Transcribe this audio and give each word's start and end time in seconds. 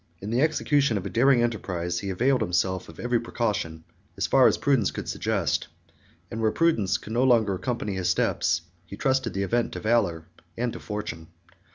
In 0.19 0.31
the 0.31 0.41
execution 0.41 0.97
of 0.97 1.05
a 1.05 1.11
daring 1.11 1.43
enterprise, 1.43 1.99
he 1.99 2.09
availed 2.09 2.41
himself 2.41 2.89
of 2.89 2.99
every 2.99 3.19
precaution, 3.19 3.83
as 4.17 4.25
far 4.25 4.47
as 4.47 4.57
prudence 4.57 4.89
could 4.89 5.07
suggest; 5.07 5.67
and 6.31 6.41
where 6.41 6.49
prudence 6.49 6.97
could 6.97 7.13
no 7.13 7.23
longer 7.23 7.53
accompany 7.53 7.93
his 7.97 8.09
steps, 8.09 8.61
he 8.87 8.97
trusted 8.97 9.35
the 9.35 9.43
event 9.43 9.73
to 9.73 9.79
valor 9.79 10.25
and 10.57 10.73
to 10.73 10.79
fortune. 10.79 11.27